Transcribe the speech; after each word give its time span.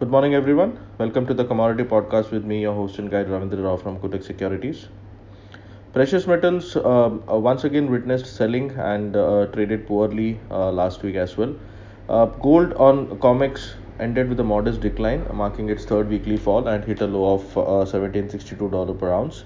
Good 0.00 0.10
morning, 0.10 0.32
everyone. 0.36 0.78
Welcome 0.98 1.26
to 1.26 1.34
the 1.34 1.44
Commodity 1.44 1.82
Podcast 1.82 2.30
with 2.30 2.44
me, 2.44 2.60
your 2.60 2.72
host 2.72 3.00
and 3.00 3.10
guide 3.10 3.26
Ravindra 3.26 3.64
Rao 3.64 3.76
from 3.76 3.98
Kotak 3.98 4.22
Securities. 4.22 4.86
Precious 5.92 6.24
metals 6.24 6.76
um, 6.76 7.24
uh, 7.28 7.36
once 7.36 7.64
again 7.64 7.90
witnessed 7.90 8.26
selling 8.26 8.70
and 8.78 9.16
uh, 9.16 9.46
traded 9.46 9.88
poorly 9.88 10.38
uh, 10.52 10.70
last 10.70 11.02
week 11.02 11.16
as 11.16 11.36
well. 11.36 11.52
Uh, 12.08 12.26
gold 12.26 12.74
on 12.74 13.08
COMEX 13.18 13.74
ended 13.98 14.28
with 14.28 14.38
a 14.38 14.44
modest 14.44 14.80
decline, 14.80 15.26
marking 15.34 15.68
its 15.68 15.84
third 15.84 16.08
weekly 16.08 16.36
fall 16.36 16.68
and 16.68 16.84
hit 16.84 17.00
a 17.00 17.06
low 17.08 17.34
of 17.34 17.58
uh, 17.58 17.84
$1762 17.84 18.98
per 19.00 19.12
ounce. 19.12 19.42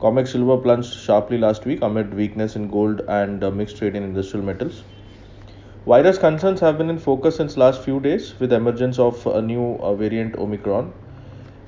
COMEX 0.00 0.28
silver 0.28 0.58
plunged 0.58 0.92
sharply 0.92 1.38
last 1.38 1.64
week 1.64 1.80
amid 1.80 2.12
weakness 2.12 2.56
in 2.56 2.68
gold 2.68 3.00
and 3.08 3.42
uh, 3.42 3.50
mixed 3.50 3.78
trade 3.78 3.96
in 3.96 4.02
industrial 4.02 4.44
metals. 4.44 4.82
Virus 5.88 6.18
concerns 6.18 6.60
have 6.60 6.76
been 6.76 6.90
in 6.90 6.98
focus 6.98 7.36
since 7.36 7.56
last 7.56 7.82
few 7.82 7.98
days 7.98 8.38
with 8.38 8.52
emergence 8.52 8.98
of 8.98 9.26
a 9.26 9.40
new 9.40 9.76
uh, 9.76 9.94
variant 9.94 10.36
Omicron. 10.36 10.92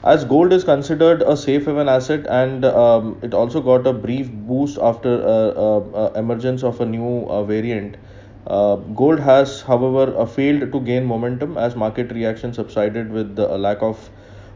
As 0.04 0.26
gold 0.26 0.52
is 0.52 0.62
considered 0.62 1.22
a 1.22 1.34
safe 1.34 1.64
haven 1.64 1.88
asset, 1.88 2.26
and 2.28 2.66
um, 2.66 3.18
it 3.22 3.32
also 3.32 3.62
got 3.62 3.86
a 3.86 3.94
brief 3.94 4.30
boost 4.30 4.76
after 4.78 5.14
uh, 5.22 5.52
uh, 5.66 5.78
uh, 6.02 6.12
emergence 6.16 6.62
of 6.62 6.82
a 6.82 6.84
new 6.84 7.24
uh, 7.28 7.44
variant. 7.44 7.96
Uh, 8.46 8.76
gold 9.00 9.20
has, 9.20 9.62
however, 9.62 10.14
uh, 10.14 10.26
failed 10.26 10.70
to 10.70 10.80
gain 10.80 11.06
momentum 11.06 11.56
as 11.56 11.74
market 11.74 12.12
reaction 12.12 12.52
subsided 12.52 13.10
with 13.10 13.36
the 13.36 13.48
lack 13.56 13.80
of 13.80 14.10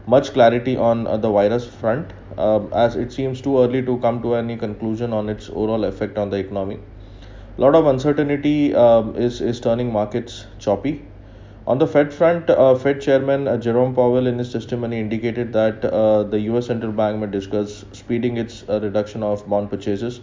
much 0.05 0.31
clarity 0.31 0.77
on 0.77 1.07
uh, 1.07 1.17
the 1.17 1.31
virus 1.31 1.65
front, 1.65 2.13
um, 2.37 2.71
as 2.71 2.95
it 2.95 3.11
seems 3.11 3.41
too 3.41 3.57
early 3.57 3.81
to 3.81 3.97
come 3.97 4.21
to 4.21 4.35
any 4.35 4.57
conclusion 4.57 5.11
on 5.11 5.27
its 5.27 5.49
overall 5.49 5.85
effect 5.85 6.19
on 6.19 6.29
the 6.29 6.37
economy. 6.37 6.77
A 7.57 7.61
lot 7.61 7.73
of 7.73 7.87
uncertainty 7.87 8.75
um, 8.75 9.15
is, 9.15 9.39
is 9.39 9.61
turning 9.61 9.89
markets 9.89 10.45
choppy. 10.59 11.05
On 11.65 11.77
the 11.77 11.87
Fed 11.87 12.13
front, 12.13 12.49
uh, 12.49 12.75
Fed 12.75 12.99
Chairman 12.99 13.47
uh, 13.47 13.55
Jerome 13.55 13.95
Powell 13.95 14.27
in 14.27 14.37
his 14.37 14.51
testimony 14.51 14.99
indicated 14.99 15.53
that 15.53 15.85
uh, 15.85 16.23
the 16.23 16.37
US 16.51 16.67
central 16.67 16.91
bank 16.91 17.17
may 17.17 17.27
discuss 17.27 17.85
speeding 17.93 18.35
its 18.35 18.65
uh, 18.67 18.81
reduction 18.81 19.23
of 19.23 19.47
bond 19.47 19.69
purchases 19.69 20.19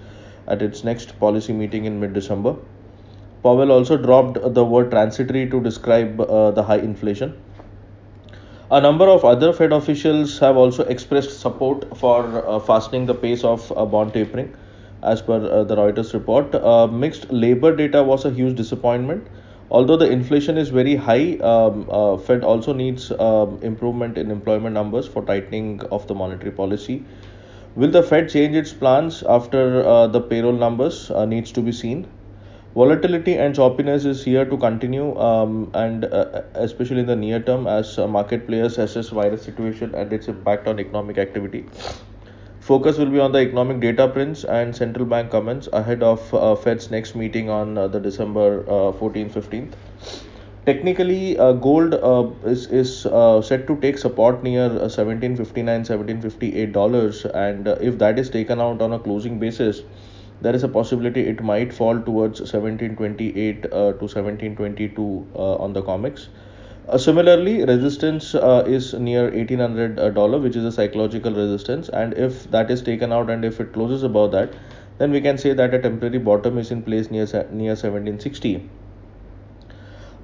at 0.47 0.61
its 0.61 0.85
next 0.85 1.19
policy 1.19 1.55
meeting 1.55 1.87
in 1.87 1.99
mid 1.99 2.13
December. 2.13 2.55
Powell 3.43 3.73
also 3.73 3.97
dropped 3.97 4.37
the 4.53 4.63
word 4.63 4.91
transitory 4.91 5.49
to 5.49 5.59
describe 5.59 6.21
uh, 6.21 6.51
the 6.51 6.63
high 6.63 6.81
inflation. 6.81 7.35
A 8.71 8.79
number 8.79 9.07
of 9.07 9.25
other 9.25 9.55
Fed 9.55 9.73
officials 9.73 10.39
have 10.41 10.59
also 10.59 10.85
expressed 10.85 11.41
support 11.41 11.97
for 11.97 12.47
uh, 12.47 12.59
fastening 12.59 13.07
the 13.07 13.15
pace 13.15 13.43
of 13.43 13.73
bond 13.91 14.13
tapering, 14.13 14.55
as 15.03 15.23
per 15.23 15.35
uh, 15.35 15.65
the 15.65 15.77
Reuters 15.77 16.13
report. 16.15 16.55
Uh, 16.55 16.87
mixed 16.87 17.31
labor 17.31 17.75
data 17.75 18.03
was 18.03 18.25
a 18.25 18.31
huge 18.31 18.57
disappointment. 18.57 19.27
Although 19.71 19.97
the 19.97 20.11
inflation 20.11 20.59
is 20.59 20.69
very 20.69 20.97
high, 20.97 21.39
um, 21.39 21.89
uh, 21.91 22.19
Fed 22.19 22.45
also 22.45 22.73
needs 22.75 23.11
um, 23.13 23.59
improvement 23.63 24.19
in 24.19 24.31
employment 24.31 24.75
numbers 24.75 25.09
for 25.09 25.25
tightening 25.25 25.81
of 25.91 26.07
the 26.07 26.15
monetary 26.15 26.51
policy. 26.51 27.05
Will 27.75 27.91
the 27.91 28.03
Fed 28.03 28.29
change 28.29 28.55
its 28.55 28.73
plans 28.75 29.23
after 29.23 29.83
uh, 29.87 30.07
the 30.07 30.21
payroll 30.21 30.53
numbers 30.53 31.11
uh, 31.11 31.25
needs 31.25 31.53
to 31.53 31.63
be 31.63 31.73
seen? 31.73 32.07
Volatility 32.75 33.37
and 33.37 33.55
choppiness 33.55 34.05
is 34.05 34.23
here 34.25 34.45
to 34.45 34.57
continue, 34.59 35.19
um, 35.19 35.71
and 35.75 36.05
uh, 36.05 36.43
especially 36.55 37.01
in 37.01 37.07
the 37.07 37.17
near 37.17 37.41
term, 37.41 37.67
as 37.67 37.97
market 37.99 38.47
players 38.47 38.79
assess 38.79 39.09
virus 39.09 39.43
situation 39.43 39.95
and 39.95 40.13
its 40.13 40.29
impact 40.29 40.67
on 40.69 40.81
economic 40.81 41.17
activity. 41.17 41.67
Focus 42.63 42.97
will 42.97 43.11
be 43.11 43.19
on 43.19 43.33
the 43.33 43.41
economic 43.41 43.81
data 43.81 44.07
prints 44.07 44.45
and 44.45 44.75
central 44.75 45.05
bank 45.05 45.33
comments 45.33 45.69
ahead 45.73 46.01
of 46.01 46.33
uh, 46.33 46.55
Fed's 46.55 46.93
next 46.93 47.17
meeting 47.17 47.51
on 47.51 47.77
uh, 47.77 47.89
the 47.89 47.99
December 47.99 48.61
uh, 48.69 48.93
14th 48.93 49.33
15th. 49.33 49.73
Technically, 50.65 51.37
uh, 51.39 51.55
gold 51.55 51.95
uh, 51.95 52.31
is, 52.49 52.67
is 52.67 53.05
uh, 53.07 53.43
set 53.43 53.67
to 53.67 53.77
take 53.81 53.99
support 53.99 54.45
near 54.45 54.67
uh, 54.67 54.89
1759 54.89 56.71
dollars, 56.71 57.25
and 57.25 57.67
if 57.67 57.99
that 57.99 58.17
is 58.17 58.31
taken 58.31 58.61
out 58.61 58.81
on 58.81 58.93
a 58.93 58.99
closing 59.01 59.41
basis, 59.41 59.83
there 60.41 60.55
is 60.55 60.63
a 60.63 60.69
possibility 60.69 61.23
it 61.23 61.43
might 61.43 61.73
fall 61.73 62.01
towards 62.01 62.41
1728 62.41 63.67
uh, 63.67 63.69
to 63.71 64.07
1722 64.07 65.27
uh, 65.35 65.57
on 65.57 65.73
the 65.73 65.83
COMEX. 65.83 66.29
Uh, 66.89 66.99
similarly, 66.99 67.65
resistance 67.65 68.35
uh, 68.35 68.65
is 68.67 68.93
near 68.95 69.31
1800 69.31 70.15
dollar, 70.15 70.39
which 70.39 70.57
is 70.57 70.65
a 70.65 70.73
psychological 70.73 71.33
resistance, 71.33 71.89
and 71.89 72.13
if 72.15 72.51
that 72.51 72.71
is 72.71 72.83
taken 72.83 73.13
out 73.13 73.31
and 73.31 73.45
if 73.45 73.61
it 73.61 73.73
closes 73.73 74.03
above 74.03 74.33
that, 74.33 74.53
then 74.99 75.11
we 75.11 75.21
can 75.21 75.39
say 75.39 75.53
that 75.53 75.73
a 75.75 75.81
temporary 75.81 76.19
bottom 76.19 76.59
is 76.59 76.71
in 76.71 76.83
place 76.83 77.11
near 77.11 77.27
near 77.51 77.77
1760 77.77 78.69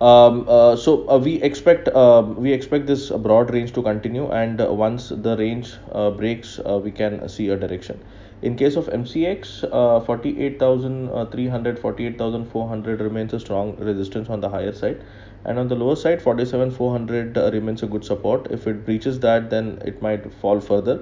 um, 0.01 0.45
uh, 0.49 0.77
so 0.77 1.09
uh, 1.09 1.19
we 1.19 1.43
expect 1.43 1.89
uh, 1.89 2.23
we 2.37 2.53
expect 2.53 2.87
this 2.87 3.11
broad 3.11 3.53
range 3.53 3.73
to 3.73 3.83
continue, 3.83 4.31
and 4.31 4.61
uh, 4.61 4.73
once 4.73 5.09
the 5.09 5.37
range 5.37 5.75
uh, 5.91 6.11
breaks, 6.11 6.61
uh, 6.61 6.79
we 6.79 6.93
can 6.93 7.29
see 7.29 7.49
a 7.49 7.57
direction. 7.57 7.99
In 8.41 8.55
case 8.55 8.77
of 8.77 8.87
MCX, 8.87 9.65
uh, 9.73 9.99
48,300, 10.05 11.79
48,400 11.81 13.01
remains 13.01 13.33
a 13.33 13.41
strong 13.41 13.75
resistance 13.79 14.29
on 14.29 14.41
the 14.41 14.49
higher 14.49 14.73
side, 14.73 15.03
and 15.49 15.59
on 15.59 15.69
the 15.69 15.75
lower 15.75 15.97
side, 15.97 16.21
47,400 16.23 17.39
uh, 17.39 17.51
remains 17.53 17.83
a 17.83 17.87
good 17.87 18.05
support. 18.05 18.49
If 18.51 18.67
it 18.67 18.85
breaches 18.85 19.21
that, 19.21 19.49
then 19.51 19.81
it 19.85 20.03
might 20.03 20.33
fall 20.41 20.61
further. 20.61 20.97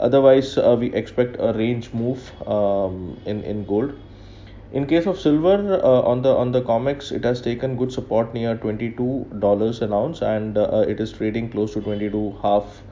Otherwise, 0.00 0.58
uh, 0.58 0.76
we 0.78 0.92
expect 0.92 1.36
a 1.38 1.52
range 1.52 1.92
move 1.92 2.32
um, 2.46 3.20
in 3.24 3.44
in 3.44 3.64
gold. 3.64 3.94
In 4.72 4.86
case 4.86 5.06
of 5.06 5.20
silver, 5.20 5.56
uh, 5.84 6.00
on 6.12 6.22
the 6.22 6.34
on 6.42 6.52
the 6.52 6.62
COMEX, 6.62 7.12
it 7.12 7.24
has 7.30 7.40
taken 7.46 7.76
good 7.76 7.92
support 7.92 8.34
near 8.34 8.56
twenty 8.56 8.90
two 9.00 9.26
dollars 9.46 9.82
an 9.82 9.92
ounce, 9.92 10.22
and 10.22 10.58
uh, 10.58 10.84
it 10.94 11.00
is 11.06 11.12
trading 11.12 11.50
close 11.56 11.74
to 11.74 11.82
twenty 11.88 12.08
two 12.14 12.26
half 12.42 12.82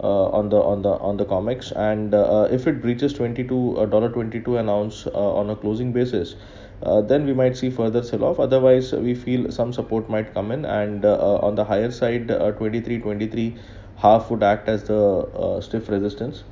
uh, 0.00 0.28
on 0.40 0.48
the 0.48 0.62
on 0.74 0.82
the 0.82 0.94
on 1.10 1.16
the 1.16 1.26
COMEX. 1.26 1.72
And 1.88 2.14
uh, 2.14 2.48
if 2.50 2.66
it 2.66 2.80
breaches 2.82 3.12
twenty 3.12 3.44
two 3.44 3.76
uh, 3.78 3.86
dollar 3.86 4.08
twenty 4.08 4.40
two 4.40 4.56
an 4.56 4.68
ounce 4.68 5.06
uh, 5.06 5.34
on 5.42 5.50
a 5.50 5.56
closing 5.56 5.92
basis, 5.92 6.36
uh, 6.82 7.00
then 7.00 7.26
we 7.26 7.32
might 7.32 7.56
see 7.56 7.70
further 7.70 8.02
sell 8.02 8.24
off. 8.24 8.38
Otherwise, 8.40 8.92
we 8.92 9.14
feel 9.14 9.50
some 9.50 9.72
support 9.72 10.08
might 10.08 10.32
come 10.34 10.50
in, 10.52 10.64
and 10.64 11.04
uh, 11.04 11.14
uh, 11.14 11.46
on 11.46 11.54
the 11.54 11.64
higher 11.64 11.90
side, 11.90 12.30
uh, 12.30 12.50
23 12.52 12.98
twenty-three 13.00 13.56
half 13.96 14.30
would 14.30 14.42
act 14.42 14.68
as 14.68 14.84
the 14.84 15.60
stiff 15.62 15.88
resistance 15.88 16.44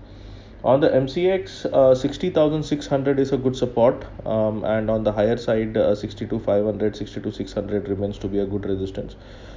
on 0.65 0.81
the 0.81 0.89
MCX, 0.89 1.67
uh, 1.67 1.95
60,600 1.95 3.19
is 3.19 3.33
a 3.33 3.37
good 3.37 3.55
support, 3.55 4.07
um, 4.27 4.65
and 4.65 4.89
on 4.89 5.05
the 5.05 5.13
higher 5.13 5.37
side, 5.37 5.77
uh, 5.77 5.95
62,500, 5.95 6.97
62,600 6.97 7.89
remains 7.89 8.17
to 8.19 8.29
be 8.29 8.39
a 8.39 8.47
good 8.47 8.65
resistance. 8.65 9.15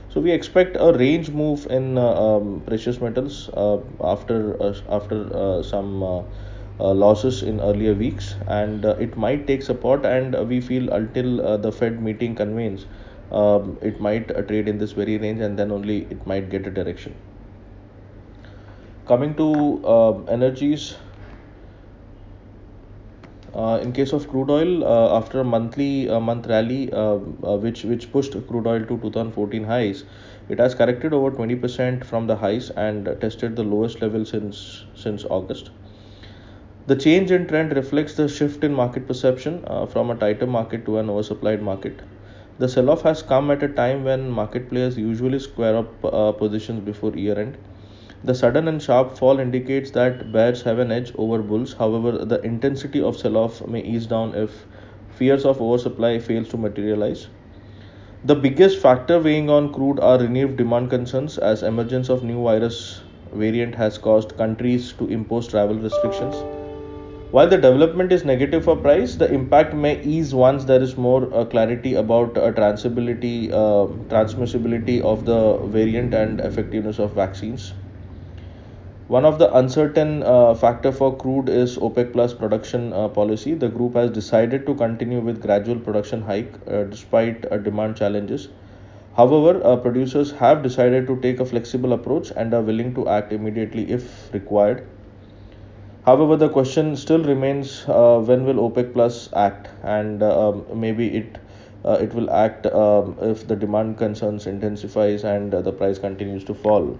So 0.10 0.20
we 0.20 0.32
expect 0.32 0.76
a 0.78 0.92
range 0.92 1.30
move 1.30 1.66
in 1.70 1.98
uh, 1.98 2.02
um, 2.02 2.62
precious 2.66 3.00
metals 3.00 3.50
uh, 3.54 3.78
after 4.02 4.74
after 4.90 5.64
some 5.64 6.26
losses 6.80 7.44
in 7.44 7.60
earlier 7.60 7.94
weeks, 7.94 8.36
and 8.48 8.86
uh, 8.86 8.96
it 9.00 9.18
might 9.18 9.48
take 9.48 9.64
support. 9.64 10.06
And 10.06 10.36
uh, 10.36 10.44
we 10.44 10.62
feel 10.62 10.90
until 10.92 11.42
uh, 11.42 11.58
the 11.58 11.72
Fed 11.72 12.02
meeting 12.02 12.36
convenes, 12.36 12.86
um, 13.32 13.78
it 13.82 14.00
might 14.00 14.32
uh, 14.32 14.42
trade 14.44 14.68
in 14.68 14.78
this 14.78 14.92
very 14.92 15.18
range, 15.18 15.42
and 15.42 15.58
then 15.58 15.72
only 15.72 16.08
it 16.10 16.26
might 16.28 16.50
get 16.50 16.68
a 16.68 16.72
direction. 16.72 17.16
Coming 19.08 19.36
to 19.36 19.82
uh, 19.86 20.24
energies, 20.26 20.96
uh, 23.56 23.80
in 23.82 23.92
case 23.92 24.14
of 24.14 24.28
crude 24.28 24.50
oil, 24.50 24.86
uh, 24.86 25.18
after 25.18 25.40
a 25.40 25.44
monthly 25.44 26.10
uh, 26.10 26.20
month 26.20 26.46
rally, 26.48 26.92
uh, 26.92 27.16
uh, 27.44 27.58
which 27.58 27.84
which 27.86 28.12
pushed 28.12 28.34
crude 28.48 28.68
oil 28.68 28.82
to 28.82 28.98
2014 28.98 29.64
highs, 29.64 30.04
it 30.50 30.60
has 30.60 30.76
corrected 30.76 31.14
over 31.14 31.32
20% 31.32 32.04
from 32.06 32.28
the 32.28 32.36
highs 32.36 32.70
and 32.72 33.06
tested 33.20 33.56
the 33.56 33.64
lowest 33.64 34.02
level 34.02 34.26
since 34.26 34.86
since 34.94 35.26
August. 35.26 35.72
The 36.88 36.96
change 36.96 37.31
in 37.31 37.48
trend 37.48 37.75
reflects 37.75 38.14
the 38.14 38.30
shift 38.30 38.64
in 38.64 38.74
market 38.74 39.08
perception 39.08 39.62
uh, 39.68 39.88
from 39.88 40.09
a 40.09 40.16
tighter 40.16 40.48
market 40.48 40.86
to 40.86 41.00
an 41.00 41.08
oversupplied 41.08 41.62
market. 41.62 42.00
The 42.59 42.70
sell 42.70 42.90
off 42.90 43.02
has 43.02 43.22
come 43.22 43.52
at 43.52 43.62
a 43.62 43.68
time 43.68 44.06
when 44.06 44.30
market 44.30 44.70
players 44.70 44.98
usually 44.98 45.40
square 45.40 45.75
up 45.75 46.06
uh, 46.06 46.31
positions 46.31 46.86
before 46.86 47.13
year 47.13 47.38
end. 47.38 47.57
The 48.24 48.34
sudden 48.34 48.69
and 48.69 48.81
sharp 48.81 49.18
fall 49.18 49.38
indicates 49.39 49.92
that 49.92 50.31
bears 50.31 50.62
have 50.62 50.80
an 50.80 50.94
edge 50.94 51.12
over 51.18 51.39
bulls. 51.39 51.74
However, 51.74 52.24
the 52.24 52.39
intensity 52.44 53.01
of 53.01 53.18
sell 53.18 53.36
off 53.36 53.68
may 53.68 53.81
ease 53.81 54.06
down 54.07 54.34
if 54.34 54.66
fears 55.10 55.44
of 55.44 55.62
oversupply 55.62 56.19
fails 56.19 56.48
to 56.50 56.57
materialize. 56.57 57.28
The 58.24 58.36
biggest 58.36 58.80
factor 58.80 59.19
weighing 59.19 59.50
on 59.50 59.74
crude 59.74 60.00
are 60.00 60.19
renewed 60.19 60.56
demand 60.56 60.89
concerns 60.89 61.38
as 61.38 61.63
emergence 61.63 62.07
of 62.07 62.24
new 62.24 62.42
virus 62.42 63.01
variant 63.34 63.75
has 63.75 63.98
caused 63.98 64.38
countries 64.38 64.94
to 64.94 65.07
impose 65.07 65.50
travel 65.50 65.75
restrictions. 65.75 66.56
While 67.29 67.50
the 67.50 67.57
development 67.57 68.13
is 68.13 68.24
negative 68.24 68.63
for 68.63 68.77
price, 68.77 69.15
the 69.15 69.29
impact 69.29 69.74
may 69.74 70.01
ease 70.01 70.33
once 70.33 70.63
there 70.63 70.81
is 70.81 70.95
more 70.95 71.27
uh, 71.35 71.44
clarity 71.44 71.95
about 71.95 72.38
uh, 72.38 72.53
transmissibility, 72.53 73.51
uh, 73.51 73.91
transmissibility 74.07 75.01
of 75.01 75.25
the 75.25 75.57
variant 75.65 76.13
and 76.13 76.39
effectiveness 76.39 77.00
of 77.00 77.12
vaccines. 77.12 77.74
One 79.09 79.25
of 79.25 79.39
the 79.39 79.53
uncertain 79.57 80.24
uh, 80.24 80.53
factor 80.53 80.94
for 80.94 81.18
crude 81.18 81.50
is 81.50 81.77
OPEC 81.77 82.13
Plus 82.13 82.33
production 82.33 82.94
uh, 82.94 83.09
policy. 83.09 83.56
The 83.56 83.68
group 83.68 83.95
has 83.95 84.09
decided 84.09 84.65
to 84.65 84.74
continue 84.75 85.19
with 85.19 85.41
gradual 85.41 85.81
production 85.81 86.21
hike 86.21 86.53
uh, 86.65 86.83
despite 86.83 87.41
demand 87.65 87.97
challenges. 87.97 88.47
However, 89.18 89.75
producers 89.77 90.31
have 90.31 90.63
decided 90.63 91.07
to 91.07 91.19
take 91.19 91.41
a 91.41 91.45
flexible 91.45 91.91
approach 91.91 92.31
and 92.38 92.53
are 92.53 92.62
willing 92.62 92.95
to 92.95 93.09
act 93.09 93.33
immediately 93.33 93.91
if 93.91 94.33
required. 94.33 94.88
However, 96.07 96.38
the 96.38 96.48
question 96.48 96.95
still 96.95 97.21
remains 97.21 97.83
uh, 97.86 98.24
when 98.25 98.45
will 98.45 98.59
OPEC 98.65 98.94
Plus 98.94 99.27
act, 99.36 99.68
and 99.83 100.24
uh, 100.24 100.50
um, 100.50 100.65
maybe 100.74 101.07
it 101.18 101.38
uh, 101.83 101.98
it 102.06 102.13
will 102.13 102.30
act 102.31 102.65
um, 102.68 103.18
if 103.21 103.45
the 103.45 103.57
demand 103.57 103.98
concerns 103.98 104.48
intensifies 104.48 105.25
and 105.25 105.54
uh, 105.54 105.62
the 105.62 105.74
price 105.74 106.00
continues 106.00 106.45
to 106.45 106.54
fall. 106.54 106.98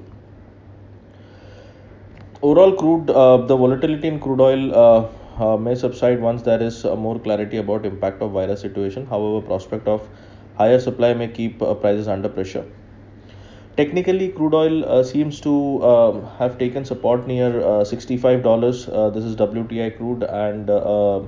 Overall, 2.42 2.74
crude 2.82 3.10
uh, 3.10 3.38
the 3.38 3.56
volatility 3.56 4.10
in 4.10 4.20
crude 4.20 4.42
oil 4.42 4.76
uh, 4.82 5.56
may 5.56 5.76
subside 5.76 6.20
once 6.20 6.42
there 6.42 6.62
is 6.62 6.84
more 7.06 7.18
clarity 7.18 7.64
about 7.64 7.86
impact 7.86 8.22
of 8.22 8.32
virus 8.32 8.60
situation. 8.60 9.06
However, 9.06 9.40
prospect 9.54 9.88
of 9.88 10.06
higher 10.58 10.82
supply 10.82 11.14
may 11.14 11.30
keep 11.30 11.60
prices 11.60 12.10
under 12.10 12.28
pressure. 12.28 12.66
Technically, 13.78 14.30
crude 14.30 14.56
oil 14.56 14.86
uh, 14.86 15.04
seems 15.04 15.40
to 15.42 15.84
um, 15.86 16.26
have 16.40 16.58
taken 16.58 16.84
support 16.84 17.28
near 17.28 17.62
uh, 17.62 17.84
$65. 17.84 18.92
Uh, 18.92 19.10
this 19.12 19.24
is 19.24 19.36
WTI 19.36 19.96
crude, 19.98 20.24
and 20.24 20.68
uh, 20.68 21.22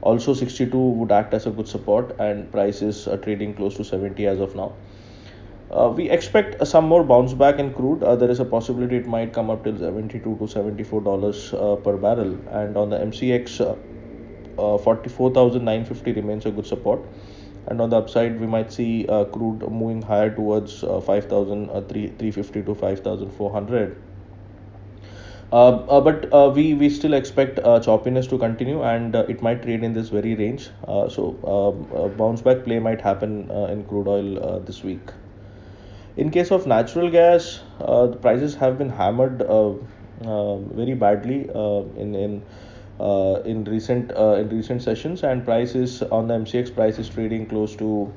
also 0.00 0.32
62 0.32 0.78
would 0.78 1.12
act 1.12 1.34
as 1.34 1.44
a 1.46 1.50
good 1.50 1.68
support, 1.68 2.16
and 2.18 2.50
price 2.50 2.80
is 2.80 3.06
trading 3.22 3.52
close 3.52 3.76
to 3.76 3.84
70 3.84 4.26
as 4.26 4.40
of 4.40 4.56
now. 4.56 4.72
We 5.94 6.08
expect 6.08 6.66
some 6.66 6.86
more 6.86 7.04
bounce 7.04 7.34
back 7.34 7.58
in 7.58 7.74
crude. 7.74 8.00
There 8.00 8.30
is 8.30 8.40
a 8.40 8.46
possibility 8.46 8.96
it 8.96 9.06
might 9.06 9.34
come 9.34 9.50
up 9.50 9.62
till 9.62 9.78
72 9.78 10.36
to 10.38 10.48
74 10.48 11.02
dollars 11.02 11.50
per 11.50 11.98
barrel, 11.98 12.34
and 12.50 12.78
on 12.78 12.88
the 12.88 12.96
MCX, 12.96 13.60
uh, 13.60 14.74
uh, 14.74 14.78
44,950 14.78 16.12
remains 16.12 16.46
a 16.46 16.50
good 16.50 16.66
support 16.66 17.00
and 17.70 17.80
on 17.80 17.88
the 17.88 17.96
upside 17.96 18.38
we 18.40 18.46
might 18.46 18.72
see 18.72 19.06
uh, 19.08 19.24
crude 19.24 19.62
moving 19.70 20.02
higher 20.02 20.30
towards 20.34 20.84
uh, 20.84 21.00
5350 21.00 22.62
to 22.62 22.74
5400 22.74 23.96
uh, 25.52 25.56
uh, 25.56 26.00
but 26.00 26.32
uh, 26.32 26.48
we 26.54 26.74
we 26.74 26.88
still 26.88 27.14
expect 27.14 27.58
uh, 27.58 27.80
choppiness 27.86 28.28
to 28.28 28.38
continue 28.38 28.82
and 28.82 29.16
uh, 29.16 29.24
it 29.28 29.42
might 29.42 29.62
trade 29.62 29.82
in 29.82 29.92
this 29.92 30.08
very 30.08 30.36
range. 30.36 30.68
Uh, 30.86 31.08
so 31.08 31.24
a 32.02 32.08
bounce 32.08 32.40
back 32.40 32.62
play 32.62 32.78
might 32.78 33.00
happen 33.00 33.50
uh, 33.50 33.64
in 33.64 33.84
crude 33.84 34.06
oil 34.06 34.38
uh, 34.38 34.58
this 34.60 34.84
week. 34.84 35.10
In 36.16 36.30
case 36.30 36.52
of 36.52 36.68
natural 36.68 37.10
gas 37.10 37.60
uh, 37.80 38.06
the 38.06 38.16
prices 38.16 38.54
have 38.54 38.78
been 38.78 38.90
hammered 38.90 39.42
uh, 39.42 39.72
uh, 40.24 40.56
very 40.58 40.94
badly 40.94 41.50
uh, 41.52 41.82
in 41.96 42.14
in 42.14 42.42
uh, 42.42 42.69
in 43.44 43.64
recent 43.64 44.12
uh, 44.16 44.34
in 44.34 44.48
recent 44.48 44.82
sessions 44.82 45.22
and 45.22 45.44
prices 45.44 46.02
on 46.02 46.28
the 46.28 46.34
MCX 46.34 46.74
price 46.74 46.98
is 46.98 47.08
trading 47.08 47.46
close 47.46 47.76
to 47.76 48.12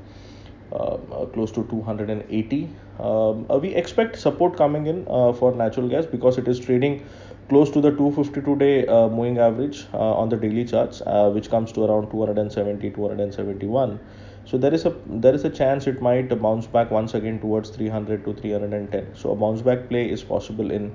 uh, 0.73 0.97
uh, 1.11 1.25
close 1.27 1.51
to 1.51 1.63
280 1.69 2.69
um, 2.99 3.45
uh, 3.49 3.57
we 3.57 3.75
expect 3.75 4.17
support 4.17 4.57
coming 4.57 4.87
in 4.87 5.05
uh, 5.07 5.31
for 5.31 5.53
natural 5.53 5.87
gas 5.87 6.05
because 6.05 6.37
it 6.37 6.47
is 6.47 6.59
trading 6.59 7.05
close 7.49 7.69
to 7.69 7.81
the 7.81 7.91
252 7.91 8.55
day 8.55 8.87
uh, 8.87 9.07
moving 9.07 9.37
average 9.37 9.85
uh, 9.93 9.97
on 9.97 10.29
the 10.29 10.37
daily 10.37 10.65
charts 10.65 11.01
uh, 11.05 11.29
which 11.29 11.49
comes 11.49 11.71
to 11.71 11.83
around 11.83 12.09
270 12.09 12.89
271 12.89 13.99
so 14.45 14.57
there 14.57 14.73
is 14.73 14.85
a 14.85 14.95
there 15.07 15.35
is 15.35 15.45
a 15.45 15.49
chance 15.49 15.85
it 15.85 16.01
might 16.01 16.29
bounce 16.41 16.65
back 16.65 16.89
once 16.91 17.13
again 17.13 17.39
towards 17.39 17.69
300 17.69 18.25
to 18.25 18.33
310 18.33 19.15
so 19.15 19.31
a 19.31 19.35
bounce 19.35 19.61
back 19.61 19.87
play 19.89 20.09
is 20.09 20.23
possible 20.23 20.71
in 20.71 20.91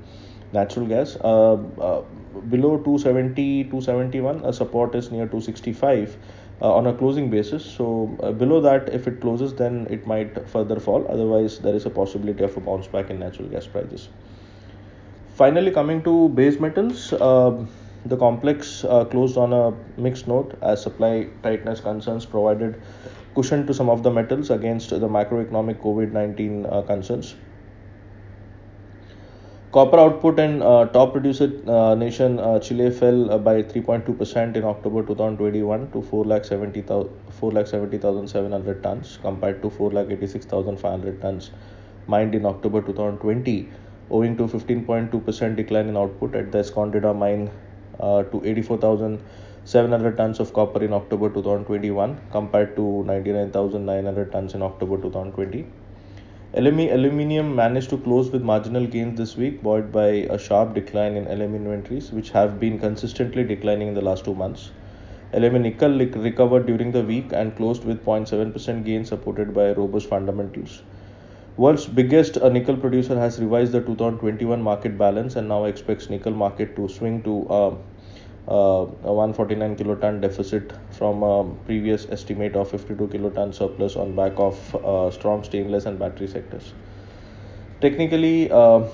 natural 0.52 0.86
gas. 0.86 1.16
Uh, 1.16 1.54
uh, 1.54 2.02
below 2.50 2.76
270 2.78 3.64
271 3.64 4.44
a 4.44 4.52
support 4.52 4.94
is 4.94 5.10
near 5.10 5.26
265 5.26 6.16
uh, 6.60 6.74
on 6.74 6.86
a 6.86 6.94
closing 6.94 7.30
basis. 7.30 7.64
So 7.64 8.16
uh, 8.22 8.32
below 8.32 8.60
that 8.60 8.88
if 8.92 9.06
it 9.06 9.20
closes 9.20 9.54
then 9.54 9.86
it 9.90 10.06
might 10.06 10.48
further 10.48 10.80
fall. 10.80 11.06
Otherwise 11.08 11.58
there 11.58 11.74
is 11.74 11.86
a 11.86 11.90
possibility 11.90 12.44
of 12.44 12.56
a 12.56 12.60
bounce 12.60 12.86
back 12.86 13.10
in 13.10 13.18
natural 13.18 13.48
gas 13.48 13.66
prices. 13.66 14.08
Finally 15.34 15.70
coming 15.70 16.02
to 16.02 16.28
base 16.30 16.58
metals 16.58 17.12
uh, 17.12 17.64
the 18.06 18.16
complex 18.16 18.82
closed 19.10 19.36
on 19.36 19.52
a 19.52 19.72
mixed 20.00 20.28
note 20.28 20.56
as 20.62 20.82
supply 20.82 21.28
tightness 21.42 21.80
concerns 21.80 22.24
provided 22.24 22.80
cushion 23.34 23.66
to 23.66 23.74
some 23.74 23.88
of 23.88 24.02
the 24.02 24.10
metals 24.10 24.50
against 24.50 24.90
the 24.90 25.08
macroeconomic 25.16 25.80
covid-19 25.82 26.72
uh, 26.72 26.82
concerns 26.82 27.34
Copper 29.70 29.98
output 29.98 30.38
in 30.40 30.62
uh, 30.62 30.86
top 30.86 31.12
producer 31.12 31.52
uh, 31.68 31.94
nation 31.94 32.40
uh, 32.40 32.58
Chile 32.58 32.90
fell 32.90 33.30
uh, 33.30 33.36
by 33.36 33.62
3.2% 33.62 34.56
in 34.56 34.64
October 34.64 35.02
2021 35.02 35.90
to 35.90 35.98
4,70,700 35.98 38.82
tons 38.82 39.18
compared 39.20 39.60
to 39.60 39.68
4,86,500 39.68 41.20
tons 41.20 41.50
mined 42.06 42.34
in 42.34 42.46
October 42.46 42.80
2020, 42.80 43.68
owing 44.10 44.38
to 44.38 44.44
15.2% 44.44 45.56
decline 45.56 45.88
in 45.88 45.98
output 45.98 46.34
at 46.34 46.50
the 46.50 46.60
Escondida 46.60 47.14
mine 47.14 47.50
uh, 48.00 48.22
to 48.22 48.42
84,700 48.46 50.16
tons 50.16 50.40
of 50.40 50.54
copper 50.54 50.82
in 50.82 50.94
October 50.94 51.28
2021 51.28 52.18
compared 52.32 52.74
to 52.74 53.04
99,900 53.04 54.32
tons 54.32 54.54
in 54.54 54.62
October 54.62 54.96
2020. 54.96 55.66
LME 56.54 56.90
aluminium 56.90 57.54
managed 57.54 57.90
to 57.90 57.98
close 57.98 58.30
with 58.30 58.40
marginal 58.40 58.86
gains 58.86 59.18
this 59.18 59.36
week, 59.36 59.62
buoyed 59.62 59.92
by 59.92 60.06
a 60.06 60.38
sharp 60.38 60.72
decline 60.72 61.14
in 61.14 61.26
LME 61.26 61.56
inventories, 61.56 62.10
which 62.10 62.30
have 62.30 62.58
been 62.58 62.78
consistently 62.78 63.44
declining 63.44 63.88
in 63.88 63.94
the 63.94 64.00
last 64.00 64.24
two 64.24 64.34
months. 64.34 64.70
LME 65.34 65.60
nickel 65.60 65.90
recovered 66.22 66.64
during 66.64 66.90
the 66.90 67.02
week 67.02 67.32
and 67.34 67.54
closed 67.54 67.84
with 67.84 68.02
0.7% 68.02 68.82
gain, 68.82 69.04
supported 69.04 69.52
by 69.52 69.72
robust 69.72 70.08
fundamentals. 70.08 70.82
World's 71.58 71.84
biggest 71.84 72.38
uh, 72.38 72.48
nickel 72.48 72.78
producer 72.78 73.18
has 73.18 73.38
revised 73.38 73.72
the 73.72 73.82
2021 73.82 74.62
market 74.62 74.96
balance 74.96 75.36
and 75.36 75.48
now 75.48 75.64
expects 75.64 76.08
nickel 76.08 76.32
market 76.32 76.74
to 76.76 76.88
swing 76.88 77.22
to 77.24 77.46
uh, 77.50 77.74
uh, 78.48 78.86
a 79.04 79.12
149 79.12 79.76
kiloton 79.76 80.20
deficit 80.20 80.72
from 80.90 81.22
a 81.22 81.44
previous 81.66 82.06
estimate 82.08 82.56
of 82.56 82.70
52 82.70 83.08
kiloton 83.08 83.54
surplus 83.54 83.94
on 83.96 84.16
back 84.16 84.32
of 84.36 84.74
uh, 84.76 85.10
strong 85.10 85.44
stainless 85.44 85.84
and 85.84 85.98
battery 85.98 86.26
sectors. 86.26 86.72
Technically, 87.80 88.50
uh, 88.50 88.84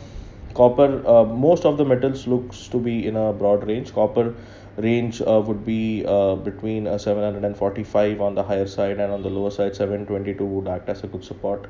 copper, 0.55 1.07
uh, 1.07 1.25
most 1.25 1.65
of 1.65 1.79
the 1.79 1.85
metals 1.85 2.27
looks 2.27 2.67
to 2.69 2.79
be 2.79 3.07
in 3.07 3.17
a 3.17 3.33
broad 3.33 3.67
range. 3.67 3.95
Copper 3.95 4.35
range 4.77 5.23
uh, 5.23 5.41
would 5.47 5.65
be 5.65 6.05
uh, 6.07 6.35
between 6.35 6.99
745 6.99 8.21
on 8.21 8.35
the 8.35 8.43
higher 8.43 8.67
side 8.67 8.99
and 8.99 9.13
on 9.13 9.23
the 9.23 9.31
lower 9.31 9.51
side 9.51 9.77
722 9.77 10.45
would 10.45 10.69
act 10.69 10.89
as 10.89 11.05
a 11.05 11.07
good 11.07 11.25
support 11.25 11.67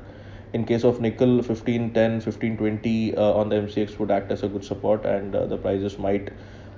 in 0.53 0.65
case 0.65 0.83
of 0.83 0.99
nickel 1.01 1.35
1510 1.35 2.13
1520 2.13 3.15
uh, 3.15 3.21
on 3.21 3.49
the 3.49 3.55
mcx 3.57 3.99
would 3.99 4.09
act 4.09 4.31
as 4.31 4.41
a 4.41 4.47
good 4.47 4.65
support 4.65 5.05
and 5.05 5.33
the 5.33 5.57
prices 5.57 5.99
might 5.99 6.31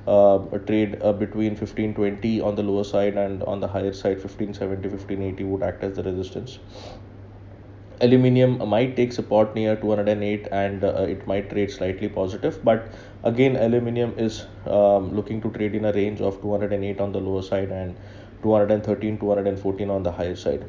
uh, 0.07 0.37
trade 0.65 0.97
uh, 1.01 1.11
between 1.11 1.51
1520 1.51 2.41
on 2.41 2.55
the 2.55 2.63
lower 2.63 2.83
side 2.83 3.17
and 3.17 3.43
on 3.43 3.59
the 3.59 3.67
higher 3.67 3.93
side 3.93 4.17
1570 4.17 4.87
1580 4.87 5.43
would 5.43 5.63
act 5.63 5.83
as 5.83 5.97
the 5.97 6.03
resistance. 6.03 6.59
Aluminium 7.99 8.57
might 8.69 8.95
take 8.95 9.11
support 9.11 9.53
near 9.55 9.75
208 9.75 10.47
and 10.51 10.83
uh, 10.83 11.05
it 11.09 11.25
might 11.27 11.49
trade 11.49 11.71
slightly 11.71 12.07
positive 12.07 12.63
but 12.63 12.87
again 13.23 13.55
aluminium 13.55 14.13
is 14.17 14.45
um, 14.67 15.15
looking 15.15 15.41
to 15.41 15.49
trade 15.51 15.73
in 15.75 15.85
a 15.85 15.91
range 15.91 16.21
of 16.21 16.39
208 16.41 17.01
on 17.01 17.11
the 17.11 17.19
lower 17.19 17.41
side 17.41 17.69
and 17.69 17.95
213 18.43 19.17
214 19.17 19.89
on 19.89 20.03
the 20.03 20.11
higher 20.11 20.35
side. 20.35 20.63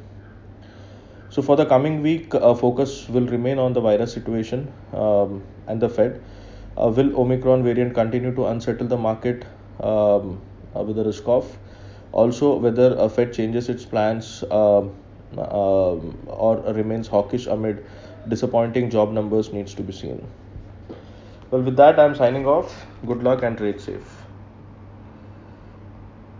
So 1.31 1.43
for 1.43 1.55
the 1.57 1.67
coming 1.67 2.03
week 2.03 2.35
uh, 2.35 2.55
focus 2.55 3.09
will 3.09 3.27
remain 3.27 3.59
on 3.59 3.75
the 3.75 3.81
virus 3.83 4.13
situation 4.13 4.73
um, 4.95 5.45
and 5.67 5.81
the 5.81 5.89
fed 5.89 6.23
will 6.87 7.19
omicron 7.19 7.65
variant 7.65 7.95
continue 7.95 8.35
to 8.35 8.47
unsettle 8.47 8.87
the 8.87 8.97
market 8.97 9.45
um, 9.81 10.41
uh, 10.77 10.83
with 10.83 10.97
the 10.97 11.05
risk 11.05 11.23
of 11.27 11.59
also 12.13 12.57
whether 12.57 12.95
a 12.95 13.09
fed 13.09 13.33
changes 13.33 13.69
its 13.69 13.85
plans 13.85 14.45
um, 14.51 14.95
um, 15.37 16.19
or 16.27 16.57
remains 16.73 17.07
hawkish 17.07 17.47
amid 17.47 17.85
disappointing 18.29 18.91
job 18.91 19.13
numbers 19.13 19.53
needs 19.53 19.75
to 19.75 19.83
be 19.83 19.93
seen. 19.93 20.27
Well, 21.51 21.63
with 21.63 21.77
that, 21.77 21.99
I'm 21.99 22.15
signing 22.15 22.47
off. 22.47 22.87
Good 23.07 23.23
luck 23.23 23.43
and 23.43 23.57
trade 23.57 23.81
safe. 23.81 24.18